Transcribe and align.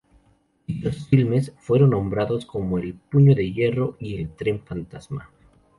Dichos 0.65 1.07
filmes 1.09 1.53
fueron 1.59 1.91
nombrados 1.91 2.47
como 2.47 2.79
"El 2.79 2.95
puño 2.95 3.35
de 3.35 3.53
Hierro" 3.53 3.97
y 3.99 4.15
"El 4.19 4.31
tren 4.35 4.59
fantasma". 4.65 5.29